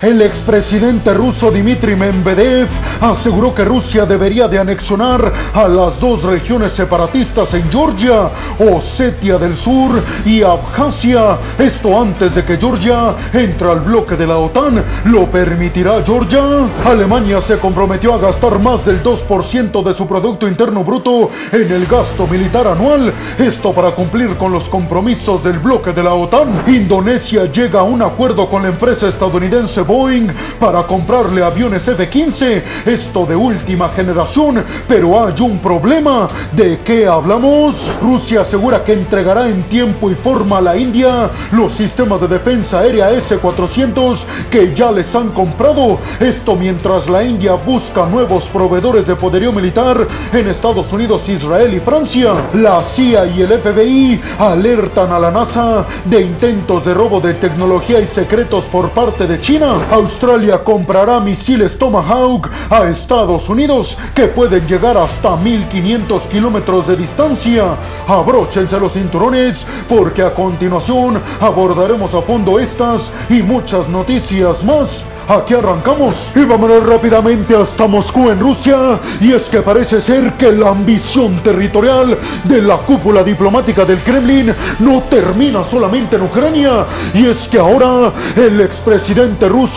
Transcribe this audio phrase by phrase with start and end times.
[0.00, 2.68] El expresidente ruso Dmitry Medvedev
[3.00, 8.30] aseguró que Rusia debería de anexionar a las dos regiones separatistas en Georgia,
[8.60, 11.40] Osetia del Sur y Abjasia.
[11.58, 14.84] Esto antes de que Georgia entre al bloque de la OTAN.
[15.06, 16.44] ¿Lo permitirá Georgia?
[16.84, 21.86] Alemania se comprometió a gastar más del 2% de su Producto Interno Bruto en el
[21.86, 23.12] gasto militar anual.
[23.36, 26.50] Esto para cumplir con los compromisos del bloque de la OTAN.
[26.68, 30.28] Indonesia llega a un acuerdo con la empresa estadounidense Boeing
[30.60, 36.28] para comprarle aviones F-15, esto de última generación, pero hay un problema.
[36.52, 37.98] ¿De qué hablamos?
[38.02, 42.80] Rusia asegura que entregará en tiempo y forma a la India los sistemas de defensa
[42.80, 45.98] aérea S-400 que ya les han comprado.
[46.20, 51.80] Esto mientras la India busca nuevos proveedores de poderío militar en Estados Unidos, Israel y
[51.80, 52.34] Francia.
[52.52, 58.00] La CIA y el FBI alertan a la NASA de intentos de robo de tecnología
[58.00, 59.77] y secretos por parte de China.
[59.90, 67.76] Australia comprará misiles Tomahawk a Estados Unidos que pueden llegar hasta 1500 kilómetros de distancia.
[68.06, 75.04] Abróchense los cinturones porque a continuación abordaremos a fondo estas y muchas noticias más.
[75.28, 78.98] Aquí arrancamos y vámonos rápidamente hasta Moscú en Rusia.
[79.20, 84.54] Y es que parece ser que la ambición territorial de la cúpula diplomática del Kremlin
[84.78, 86.86] no termina solamente en Ucrania.
[87.12, 89.67] Y es que ahora el expresidente ruso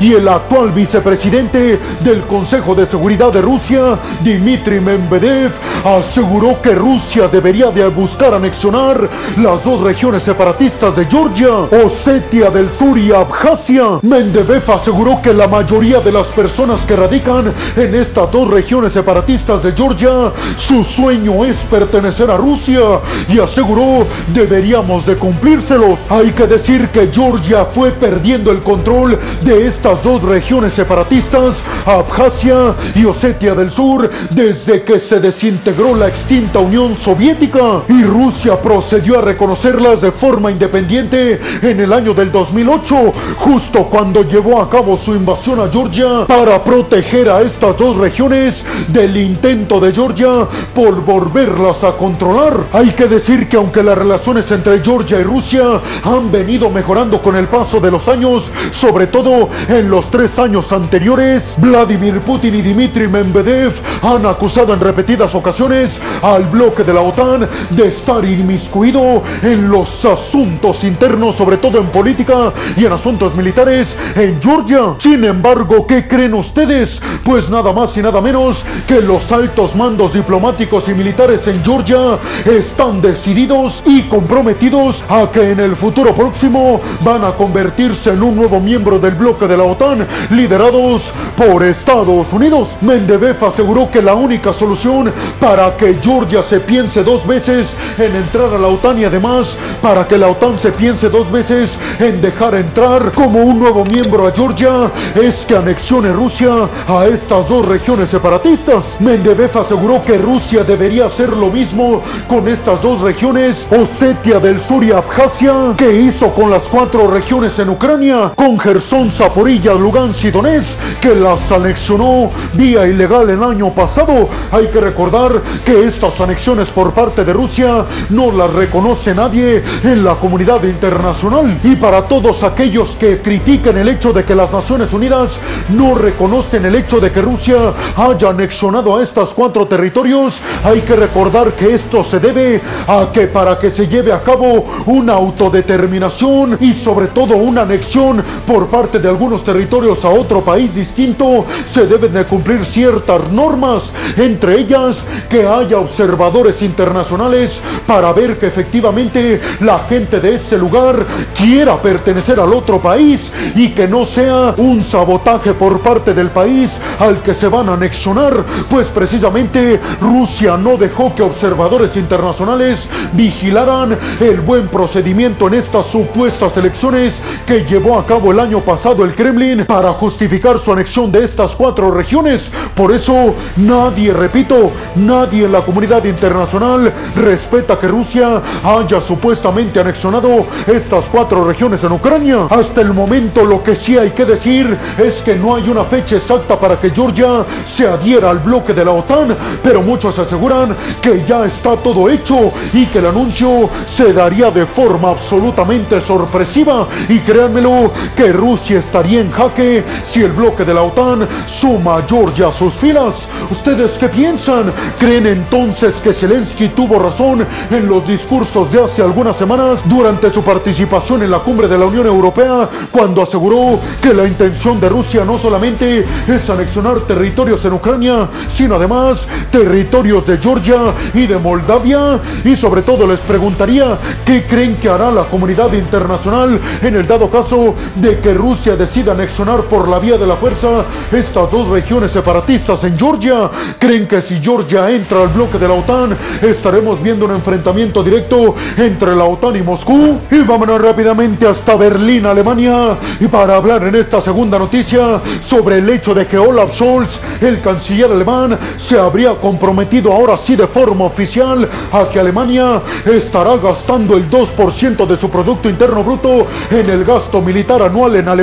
[0.00, 5.50] y el actual vicepresidente del Consejo de Seguridad de Rusia, Dmitry Medvedev,
[5.84, 11.50] aseguró que Rusia debería de buscar anexionar las dos regiones separatistas de Georgia,
[11.84, 13.98] Osetia del Sur y Abjasia.
[14.02, 19.64] Medvedev aseguró que la mayoría de las personas que radican en estas dos regiones separatistas
[19.64, 22.80] de Georgia, su sueño es pertenecer a Rusia
[23.28, 26.10] y aseguró deberíamos de cumplírselos.
[26.10, 32.74] Hay que decir que Georgia fue perdiendo el control de estas dos regiones separatistas, Abjasia
[32.94, 39.18] y Osetia del Sur, desde que se desintegró la extinta Unión Soviética y Rusia procedió
[39.18, 44.96] a reconocerlas de forma independiente en el año del 2008, justo cuando llevó a cabo
[44.96, 51.04] su invasión a Georgia para proteger a estas dos regiones del intento de Georgia por
[51.04, 52.64] volverlas a controlar.
[52.72, 57.36] Hay que decir que aunque las relaciones entre Georgia y Rusia han venido mejorando con
[57.36, 59.21] el paso de los años, sobre todo
[59.68, 63.72] en los tres años anteriores, Vladimir Putin y Dmitry Medvedev
[64.02, 70.04] han acusado en repetidas ocasiones al bloque de la OTAN de estar inmiscuido en los
[70.04, 74.62] asuntos internos, sobre todo en política y en asuntos militares en Georgia
[74.98, 77.00] sin embargo, ¿qué creen ustedes?
[77.24, 82.18] Pues nada más y nada menos que los altos mandos diplomáticos y militares en Georgia
[82.44, 88.36] están decididos y comprometidos a que en el futuro próximo van a convertirse en un
[88.36, 92.78] nuevo miembro del bloque de la OTAN, liderados por Estados Unidos.
[92.80, 98.52] Mendebev aseguró que la única solución para que Georgia se piense dos veces en entrar
[98.54, 102.54] a la OTAN y además para que la OTAN se piense dos veces en dejar
[102.54, 108.08] entrar como un nuevo miembro a Georgia es que anexione Rusia a estas dos regiones
[108.08, 109.00] separatistas.
[109.00, 114.84] Mendebev aseguró que Rusia debería hacer lo mismo con estas dos regiones, Osetia del Sur
[114.84, 120.30] y Abjasia, que hizo con las cuatro regiones en Ucrania, con Gerson, Zaporilla, Lugansk y
[120.30, 124.28] Donetsk, que las anexionó vía ilegal el año pasado.
[124.50, 130.04] Hay que recordar que estas anexiones por parte de Rusia no las reconoce nadie en
[130.04, 131.60] la comunidad internacional.
[131.62, 135.38] Y para todos aquellos que critiquen el hecho de que las Naciones Unidas
[135.68, 140.96] no reconocen el hecho de que Rusia haya anexionado a estos cuatro territorios, hay que
[140.96, 146.58] recordar que esto se debe a que para que se lleve a cabo una autodeterminación
[146.60, 151.86] y sobre todo una anexión por parte de algunos territorios a otro país distinto, se
[151.86, 159.40] deben de cumplir ciertas normas, entre ellas que haya observadores internacionales para ver que efectivamente
[159.60, 164.82] la gente de ese lugar quiera pertenecer al otro país y que no sea un
[164.82, 170.76] sabotaje por parte del país al que se van a anexionar, pues precisamente Rusia no
[170.76, 177.14] dejó que observadores internacionales vigilaran el buen procedimiento en estas supuestas elecciones
[177.46, 181.52] que llevó a cabo el año pasado el Kremlin para justificar su anexión de estas
[181.52, 182.50] cuatro regiones.
[182.74, 190.46] Por eso nadie, repito, nadie en la comunidad internacional respeta que Rusia haya supuestamente anexionado
[190.66, 192.46] estas cuatro regiones en Ucrania.
[192.48, 196.16] Hasta el momento lo que sí hay que decir es que no hay una fecha
[196.16, 201.24] exacta para que Georgia se adhiera al bloque de la OTAN, pero muchos aseguran que
[201.28, 206.86] ya está todo hecho y que el anuncio se daría de forma absolutamente sorpresiva.
[207.10, 212.00] Y créanmelo que Rusia Rusia estaría en jaque si el bloque de la OTAN suma
[212.08, 213.26] Georgia a sus filas.
[213.50, 214.72] ¿Ustedes qué piensan?
[215.00, 220.44] ¿Creen entonces que Zelensky tuvo razón en los discursos de hace algunas semanas durante su
[220.44, 225.24] participación en la cumbre de la Unión Europea cuando aseguró que la intención de Rusia
[225.24, 232.20] no solamente es anexionar territorios en Ucrania, sino además territorios de Georgia y de Moldavia?
[232.44, 237.28] Y sobre todo les preguntaría qué creen que hará la comunidad internacional en el dado
[237.28, 242.12] caso de que Rusia decida anexionar por la vía de la fuerza estas dos regiones
[242.12, 243.50] separatistas en Georgia.
[243.78, 248.54] ¿Creen que si Georgia entra al bloque de la OTAN estaremos viendo un enfrentamiento directo
[248.76, 250.18] entre la OTAN y Moscú?
[250.30, 255.88] Y vámonos rápidamente hasta Berlín, Alemania, y para hablar en esta segunda noticia sobre el
[255.88, 261.06] hecho de que Olaf Scholz, el canciller alemán, se habría comprometido ahora sí de forma
[261.06, 267.04] oficial a que Alemania estará gastando el 2% de su Producto Interno Bruto en el
[267.04, 268.41] gasto militar anual en Alemania.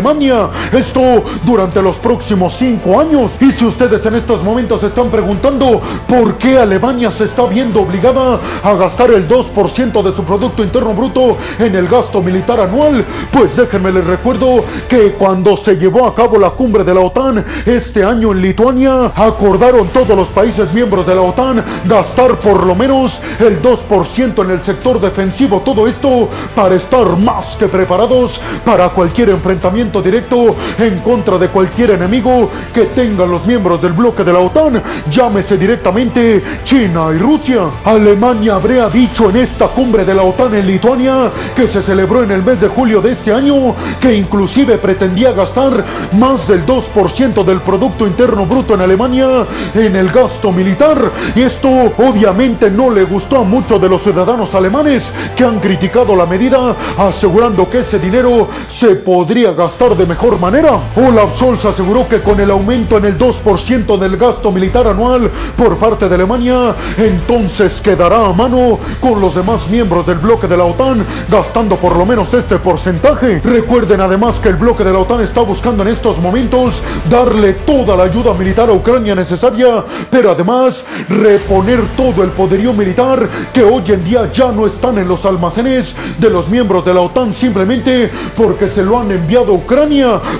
[0.71, 3.37] Esto durante los próximos cinco años.
[3.39, 8.39] Y si ustedes en estos momentos están preguntando por qué Alemania se está viendo obligada
[8.63, 13.55] a gastar el 2% de su Producto Interno Bruto en el gasto militar anual, pues
[13.55, 18.03] déjenme les recuerdo que cuando se llevó a cabo la cumbre de la OTAN este
[18.03, 23.21] año en Lituania, acordaron todos los países miembros de la OTAN gastar por lo menos
[23.39, 25.61] el 2% en el sector defensivo.
[25.63, 31.91] Todo esto para estar más que preparados para cualquier enfrentamiento directo en contra de cualquier
[31.91, 37.63] enemigo que tengan los miembros del bloque de la OTAN, llámese directamente China y Rusia.
[37.83, 42.31] Alemania habría dicho en esta cumbre de la OTAN en Lituania que se celebró en
[42.31, 45.83] el mes de julio de este año que inclusive pretendía gastar
[46.13, 51.11] más del 2% del Producto Interno Bruto en Alemania en el gasto militar.
[51.35, 56.15] Y esto obviamente no le gustó a muchos de los ciudadanos alemanes que han criticado
[56.15, 60.77] la medida asegurando que ese dinero se podría gastar de mejor manera.
[60.97, 65.77] Olaf Scholz aseguró que con el aumento en el 2% del gasto militar anual por
[65.77, 70.65] parte de Alemania, entonces quedará a mano con los demás miembros del bloque de la
[70.65, 73.39] OTAN gastando por lo menos este porcentaje.
[73.41, 77.95] Recuerden además que el bloque de la OTAN está buscando en estos momentos darle toda
[77.95, 83.83] la ayuda militar a Ucrania necesaria, pero además reponer todo el poderío militar que hoy
[83.87, 88.11] en día ya no están en los almacenes de los miembros de la OTAN simplemente
[88.35, 89.68] porque se lo han enviado.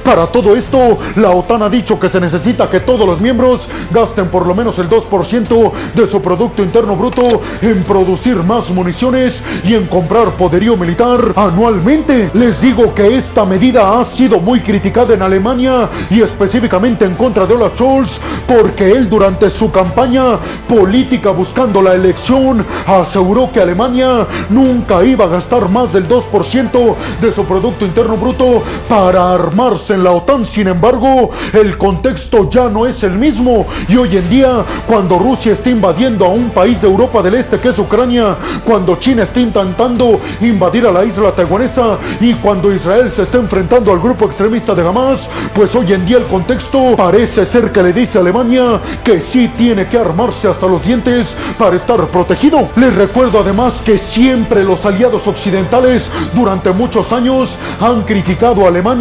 [0.04, 3.62] Para todo esto, la OTAN ha dicho que se necesita que todos los miembros
[3.92, 7.22] gasten por lo menos el 2% de su Producto Interno Bruto
[7.62, 12.32] en producir más municiones y en comprar poderío militar anualmente.
[12.34, 17.46] Les digo que esta medida ha sido muy criticada en Alemania y específicamente en contra
[17.46, 24.26] de Olaf Scholz porque él durante su campaña política buscando la elección aseguró que Alemania
[24.50, 30.04] nunca iba a gastar más del 2% de su Producto Interno Bruto para armarse en
[30.04, 30.46] la OTAN.
[30.46, 35.54] Sin embargo, el contexto ya no es el mismo y hoy en día, cuando Rusia
[35.54, 38.36] está invadiendo a un país de Europa del Este que es Ucrania,
[38.66, 43.92] cuando China está intentando invadir a la isla taiwanesa y cuando Israel se está enfrentando
[43.92, 47.94] al grupo extremista de Hamas, pues hoy en día el contexto parece ser que le
[47.94, 52.68] dice a Alemania que sí tiene que armarse hasta los dientes para estar protegido.
[52.76, 58.99] Les recuerdo además que siempre los aliados occidentales durante muchos años han criticado a Alemania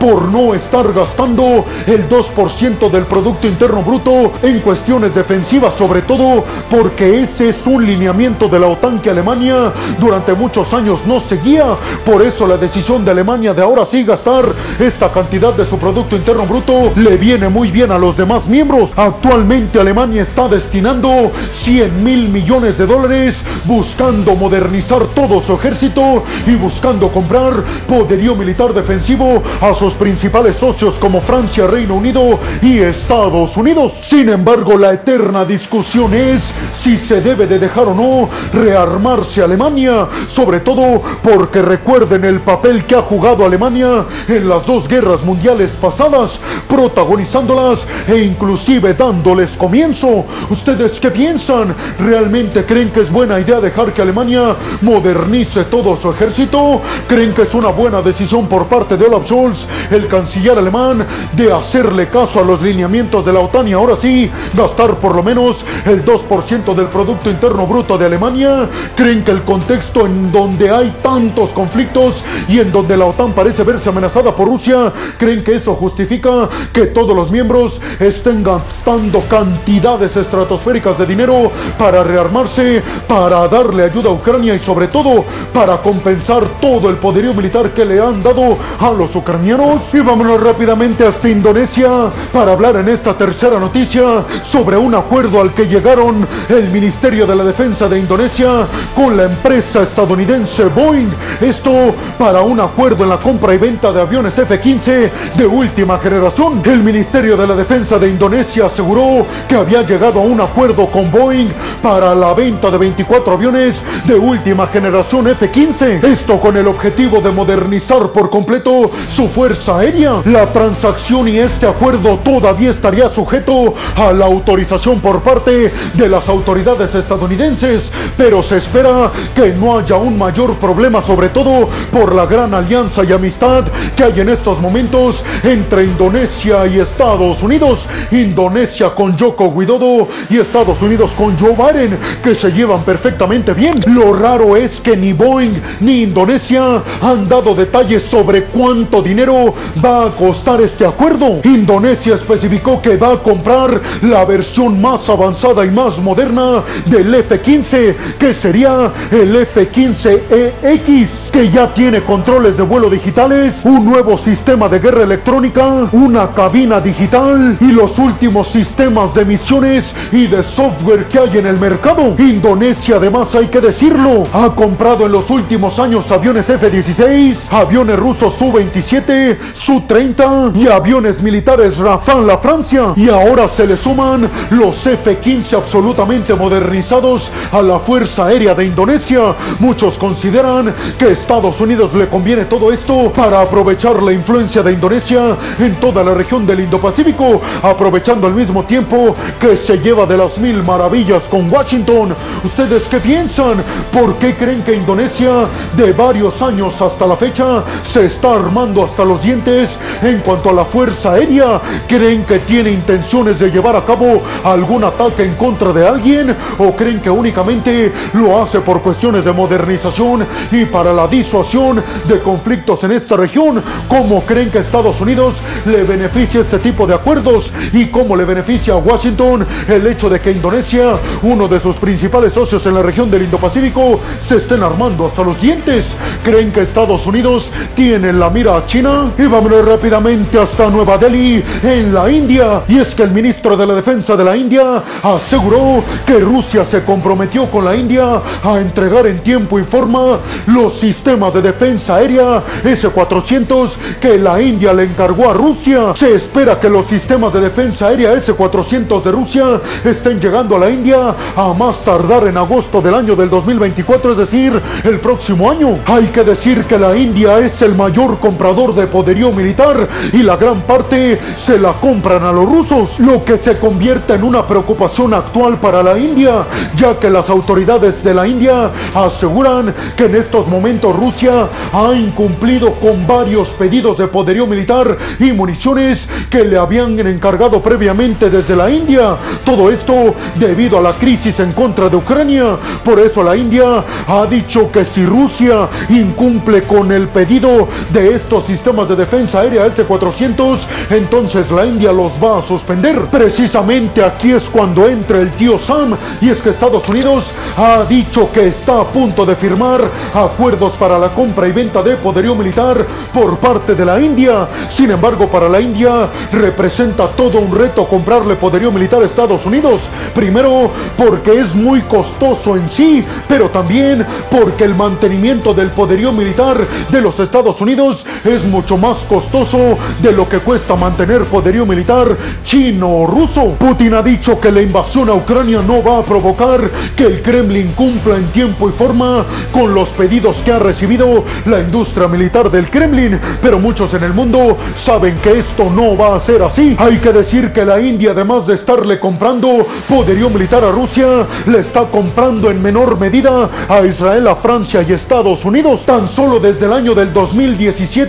[0.00, 6.44] por no estar gastando el 2% del Producto Interno Bruto en cuestiones defensivas, sobre todo
[6.68, 11.66] porque ese es un lineamiento de la OTAN que Alemania durante muchos años no seguía.
[12.04, 14.44] Por eso la decisión de Alemania de ahora sí gastar
[14.80, 18.92] esta cantidad de su Producto Interno Bruto le viene muy bien a los demás miembros.
[18.96, 26.56] Actualmente Alemania está destinando 100 mil millones de dólares buscando modernizar todo su ejército y
[26.56, 29.27] buscando comprar poderío militar defensivo
[29.60, 33.92] a sus principales socios como Francia, Reino Unido y Estados Unidos.
[34.02, 36.40] Sin embargo, la eterna discusión es
[36.80, 42.84] si se debe de dejar o no rearmarse Alemania, sobre todo porque recuerden el papel
[42.84, 50.24] que ha jugado Alemania en las dos guerras mundiales pasadas, protagonizándolas e inclusive dándoles comienzo.
[50.50, 51.74] ¿Ustedes qué piensan?
[51.98, 56.80] ¿Realmente creen que es buena idea dejar que Alemania modernice todo su ejército?
[57.06, 61.52] ¿Creen que es una buena decisión por parte de Olaf Scholz, el canciller alemán, de
[61.52, 65.64] hacerle caso a los lineamientos de la OTAN y ahora sí gastar por lo menos
[65.84, 68.68] el 2% del Producto Interno Bruto de Alemania?
[68.94, 73.64] ¿Creen que el contexto en donde hay tantos conflictos y en donde la OTAN parece
[73.64, 80.16] verse amenazada por Rusia, creen que eso justifica que todos los miembros estén gastando cantidades
[80.16, 86.44] estratosféricas de dinero para rearmarse, para darle ayuda a Ucrania y sobre todo para compensar
[86.60, 89.94] todo el poderío militar que le han dado a los ucranianos.
[89.94, 91.88] Y vámonos rápidamente hasta Indonesia
[92.32, 97.36] para hablar en esta tercera noticia sobre un acuerdo al que llegaron el Ministerio de
[97.36, 101.10] la Defensa de Indonesia con la empresa estadounidense Boeing.
[101.40, 106.62] Esto para un acuerdo en la compra y venta de aviones F-15 de última generación.
[106.64, 111.10] El Ministerio de la Defensa de Indonesia aseguró que había llegado a un acuerdo con
[111.10, 111.48] Boeing
[111.82, 116.02] para la venta de 24 aviones de última generación F-15.
[116.04, 120.22] Esto con el objetivo de modernizar por completo su fuerza aérea.
[120.24, 126.28] La transacción y este acuerdo todavía estaría sujeto a la autorización por parte de las
[126.28, 132.26] autoridades estadounidenses, pero se espera que no haya un mayor problema, sobre todo por la
[132.26, 133.64] gran alianza y amistad
[133.96, 137.86] que hay en estos momentos entre Indonesia y Estados Unidos.
[138.10, 143.74] Indonesia con Joko Widodo y Estados Unidos con Joe Biden, que se llevan perfectamente bien.
[143.94, 149.54] Lo raro es que ni Boeing ni Indonesia han dado detalles sobre cuánto dinero
[149.84, 151.40] va a costar este acuerdo.
[151.44, 157.94] Indonesia especificó que va a comprar la versión más avanzada y más moderna del F-15,
[158.18, 164.78] que sería el F-15EX, que ya tiene controles de vuelo digitales, un nuevo sistema de
[164.78, 171.18] guerra electrónica, una cabina digital y los últimos sistemas de misiones y de software que
[171.18, 172.14] hay en el mercado.
[172.18, 178.34] Indonesia, además hay que decirlo, ha comprado en los últimos años aviones F-16, aviones rusos
[178.82, 182.92] Su-27, Su-30 y aviones militares Rafale la Francia.
[182.96, 189.34] Y ahora se le suman los F-15 absolutamente modernizados a la Fuerza Aérea de Indonesia.
[189.58, 195.36] Muchos consideran que Estados Unidos le conviene todo esto para aprovechar la influencia de Indonesia
[195.58, 200.38] en toda la región del Indo-Pacífico, aprovechando al mismo tiempo que se lleva de las
[200.38, 202.14] mil maravillas con Washington.
[202.44, 203.62] ¿Ustedes qué piensan?
[203.92, 209.04] ¿Por qué creen que Indonesia de varios años hasta la fecha se está armando hasta
[209.04, 211.60] los dientes en cuanto a la fuerza aérea?
[211.86, 216.36] ¿Creen que tiene intenciones de llevar a cabo algún ataque en contra de alguien?
[216.58, 222.20] ¿O creen que únicamente lo hace por cuestiones de modernización y para la disuasión de
[222.20, 223.62] conflictos en esta región?
[223.88, 227.52] ¿Cómo creen que Estados Unidos le beneficia este tipo de acuerdos?
[227.72, 232.32] ¿Y cómo le beneficia a Washington el hecho de que Indonesia, uno de sus principales
[232.32, 235.96] socios en la región del Indo-Pacífico, se estén armando hasta los dientes?
[236.22, 239.12] ¿Creen que Estados Unidos tiene en la mira a China?
[239.18, 242.62] Y vámonos rápidamente hasta Nueva Delhi, en la India.
[242.68, 246.82] Y es que el ministro de la Defensa de la India aseguró que Rusia se
[246.84, 252.42] comprometió con la India a entregar en tiempo y forma los sistemas de defensa aérea
[252.64, 255.94] S-400 que la India le encargó a Rusia.
[255.94, 260.70] Se espera que los sistemas de defensa aérea S-400 de Rusia estén llegando a la
[260.70, 265.78] India a más tardar en agosto del año del 2024, es decir, el próximo año.
[265.86, 270.60] Hay que decir que la India es el mayor de poderío militar y la gran
[270.62, 275.58] parte se la compran a los rusos, lo que se convierte en una preocupación actual
[275.58, 280.94] para la India, ya que las autoridades de la India aseguran que en estos momentos
[280.94, 287.60] Rusia ha incumplido con varios pedidos de poderío militar y municiones que le habían encargado
[287.60, 289.16] previamente desde la India.
[289.44, 292.56] Todo esto debido a la crisis en contra de Ucrania.
[292.84, 298.27] Por eso la India ha dicho que si Rusia incumple con el pedido de estos
[298.44, 300.58] sistemas de defensa aérea S-400,
[300.90, 303.06] entonces la India los va a suspender.
[303.06, 308.30] Precisamente aquí es cuando entra el tío Sam y es que Estados Unidos ha dicho
[308.30, 309.80] que está a punto de firmar
[310.14, 314.46] acuerdos para la compra y venta de poderío militar por parte de la India.
[314.68, 319.80] Sin embargo, para la India representa todo un reto comprarle poderío militar a Estados Unidos.
[320.14, 326.58] Primero, porque es muy costoso en sí, pero también porque el mantenimiento del poderío militar
[326.90, 332.16] de los Estados Unidos es mucho más costoso de lo que cuesta mantener poderío militar
[332.44, 333.56] chino o ruso.
[333.58, 337.72] Putin ha dicho que la invasión a Ucrania no va a provocar que el Kremlin
[337.72, 342.70] cumpla en tiempo y forma con los pedidos que ha recibido la industria militar del
[342.70, 346.76] Kremlin, pero muchos en el mundo saben que esto no va a ser así.
[346.78, 351.60] Hay que decir que la India, además de estarle comprando poderío militar a Rusia, le
[351.60, 355.84] está comprando en menor medida a Israel, a Francia y Estados Unidos.
[355.84, 358.07] Tan solo desde el año del 2017,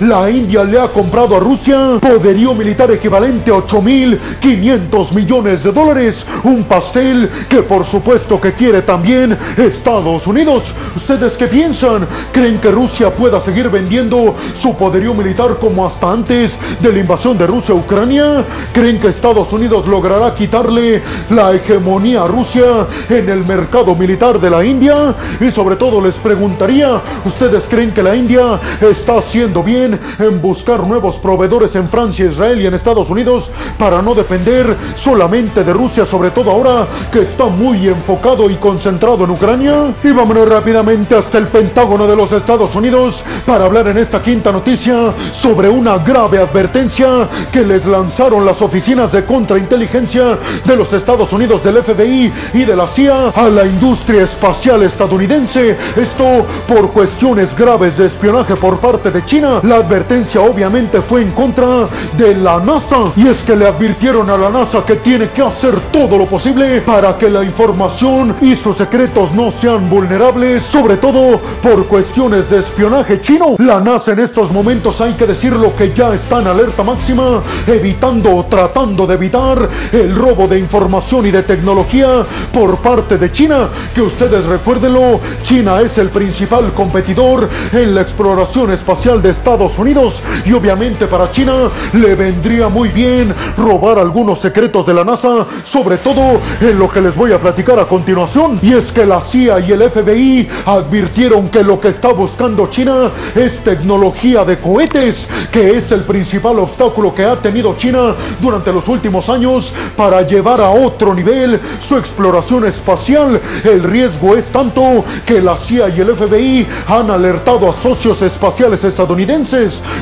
[0.00, 6.26] la India le ha comprado a Rusia poderío militar equivalente a 8.500 millones de dólares.
[6.44, 10.64] Un pastel que por supuesto que quiere también Estados Unidos.
[10.94, 12.06] ¿Ustedes qué piensan?
[12.30, 17.38] ¿Creen que Rusia pueda seguir vendiendo su poderío militar como hasta antes de la invasión
[17.38, 18.44] de Rusia a Ucrania?
[18.74, 24.50] ¿Creen que Estados Unidos logrará quitarle la hegemonía a Rusia en el mercado militar de
[24.50, 25.14] la India?
[25.40, 30.42] Y sobre todo les preguntaría, ¿ustedes creen que la India está haciendo haciendo bien en
[30.42, 35.72] buscar nuevos proveedores en Francia, Israel y en Estados Unidos para no depender solamente de
[35.72, 39.94] Rusia, sobre todo ahora que está muy enfocado y concentrado en Ucrania.
[40.02, 44.50] Y vámonos rápidamente hasta el Pentágono de los Estados Unidos para hablar en esta quinta
[44.50, 51.32] noticia sobre una grave advertencia que les lanzaron las oficinas de contrainteligencia de los Estados
[51.32, 55.76] Unidos del FBI y de la CIA a la industria espacial estadounidense.
[55.94, 59.60] Esto por cuestiones graves de espionaje por parte de China.
[59.62, 64.38] La advertencia obviamente fue en contra de la NASA y es que le advirtieron a
[64.38, 68.78] la NASA que tiene que hacer todo lo posible para que la información y sus
[68.78, 73.56] secretos no sean vulnerables, sobre todo por cuestiones de espionaje chino.
[73.58, 78.34] La NASA en estos momentos hay que decirlo que ya está en alerta máxima, evitando
[78.34, 83.68] o tratando de evitar el robo de información y de tecnología por parte de China,
[83.94, 90.22] que ustedes recuérdenlo, China es el principal competidor en la exploración espacial de Estados Unidos
[90.44, 95.96] y obviamente para China le vendría muy bien robar algunos secretos de la NASA, sobre
[95.96, 98.58] todo en lo que les voy a platicar a continuación.
[98.62, 103.10] Y es que la CIA y el FBI advirtieron que lo que está buscando China
[103.34, 108.88] es tecnología de cohetes, que es el principal obstáculo que ha tenido China durante los
[108.88, 113.40] últimos años para llevar a otro nivel su exploración espacial.
[113.64, 118.82] El riesgo es tanto que la CIA y el FBI han alertado a socios espaciales
[118.84, 119.07] estadounidenses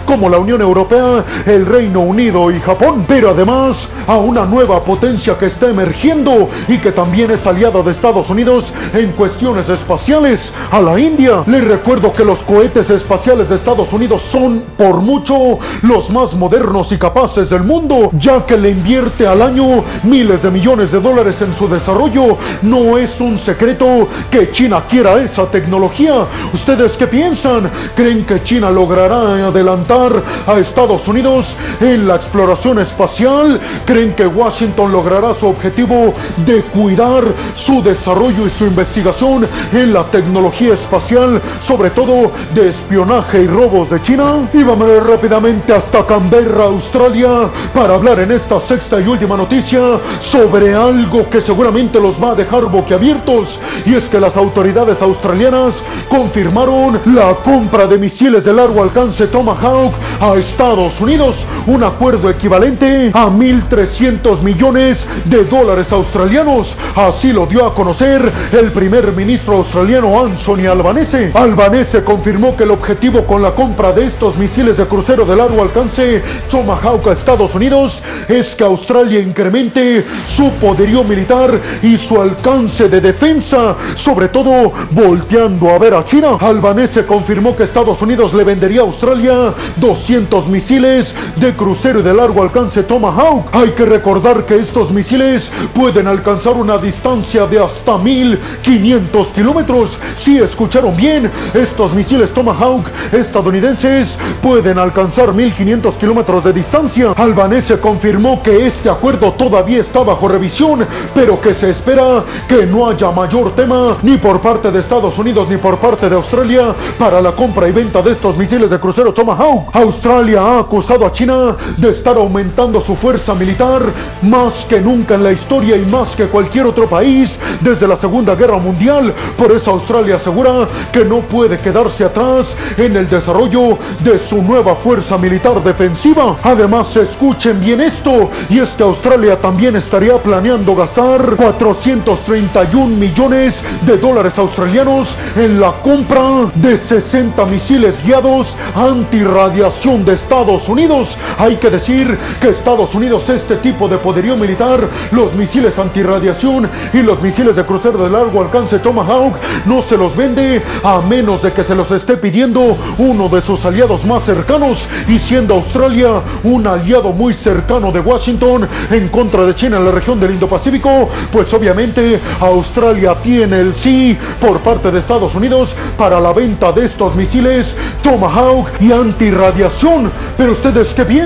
[0.05, 5.37] como la Unión Europea, el Reino Unido y Japón, pero además a una nueva potencia
[5.39, 10.81] que está emergiendo y que también es aliada de Estados Unidos en cuestiones espaciales, a
[10.81, 11.43] la India.
[11.47, 16.93] Les recuerdo que los cohetes espaciales de Estados Unidos son por mucho los más modernos
[16.93, 21.41] y capaces del mundo, ya que le invierte al año miles de millones de dólares
[21.43, 22.37] en su desarrollo.
[22.63, 26.25] No es un secreto que China quiera esa tecnología.
[26.53, 27.71] ¿Ustedes qué piensan?
[27.95, 33.61] ¿Creen que China logrará adelantar a Estados Unidos en la exploración espacial?
[33.85, 36.15] ¿Creen que Washington logrará su objetivo
[36.47, 37.25] de cuidar
[37.57, 43.91] su desarrollo y su investigación en la tecnología espacial, sobre todo de espionaje y robos
[43.91, 44.49] de China?
[44.53, 49.81] Y vamos rápidamente hasta Canberra, Australia, para hablar en esta sexta y última noticia
[50.21, 55.75] sobre algo que seguramente los va a dejar boquiabiertos, y es que las autoridades australianas
[56.09, 63.11] confirmaron la compra de misiles de largo alcance Tomahawk a Estados Unidos, un acuerdo equivalente
[63.13, 66.77] a 1.300 millones de dólares australianos.
[66.95, 71.33] Así lo dio a conocer el primer ministro australiano Anthony Albanese.
[71.35, 75.63] Albanese confirmó que el objetivo con la compra de estos misiles de crucero de largo
[75.63, 82.89] alcance Tomahawk a Estados Unidos es que Australia incremente su poderío militar y su alcance
[82.89, 86.37] de defensa, sobre todo volteando a ver a China.
[86.41, 92.43] Albanese confirmó que Estados Unidos le vendería a Australia 200 misiles de crucero de largo
[92.43, 93.49] alcance Tomahawk.
[93.53, 99.99] Hay que recordar que estos misiles pueden alcanzar una distancia de hasta 1500 kilómetros.
[100.15, 107.13] Si escucharon bien, estos misiles Tomahawk estadounidenses pueden alcanzar 1500 kilómetros de distancia.
[107.17, 112.89] Albanese confirmó que este acuerdo todavía está bajo revisión, pero que se espera que no
[112.89, 117.21] haya mayor tema ni por parte de Estados Unidos ni por parte de Australia para
[117.21, 119.71] la compra y venta de estos misiles de crucero Tomahawk.
[119.75, 121.46] Australia ha acusado a China
[121.77, 123.83] de estar aumentando su fuerza militar
[124.23, 128.35] más que nunca en la historia y más que cualquier otro país desde la Segunda
[128.35, 129.13] Guerra Mundial.
[129.37, 134.77] Por eso Australia asegura que no puede quedarse atrás en el desarrollo de su nueva
[134.77, 136.37] fuerza militar defensiva.
[136.43, 144.39] Además, escuchen bien esto, y es Australia también estaría planeando gastar 431 millones de dólares
[144.39, 151.17] australianos en la compra de 60 misiles guiados antirradiación de Estados Unidos.
[151.39, 157.03] Hay que decir que Estados Unidos este tipo de poderío militar, los misiles antirradiación y
[157.03, 159.35] los misiles de crucero de largo alcance Tomahawk,
[159.67, 163.63] no se los vende a menos de que se los esté pidiendo uno de sus
[163.67, 169.55] aliados más cercanos y siendo Australia un aliado muy cercano de Washington en contra de
[169.55, 175.01] China en la región del Indo-Pacífico, pues obviamente Australia tiene el sí por parte de
[175.01, 180.11] Estados Unidos para la venta de estos misiles Tomahawk y antirradiación.
[180.39, 181.26] Pero ustedes qué piensan?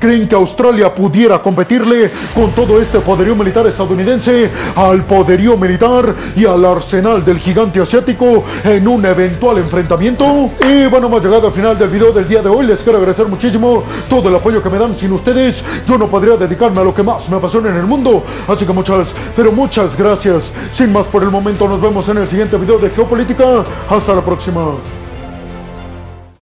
[0.00, 6.46] ¿Creen que Australia pudiera competirle con todo este poderío militar estadounidense al poderío militar y
[6.46, 10.50] al arsenal del gigante asiático en un eventual enfrentamiamiento?
[10.66, 12.66] Y bueno, hemos llegado al final del video del día de hoy.
[12.66, 14.96] Les quiero agradecer muchísimo todo el apoyo que me dan.
[14.96, 18.24] Sin ustedes, yo no podría dedicarme a lo que más me apasiona en el mundo.
[18.48, 20.50] Así que muchas, pero muchas gracias.
[20.72, 23.64] Sin más por el momento, nos vemos en el siguiente video de Geopolítica.
[23.90, 24.76] Hasta la próxima.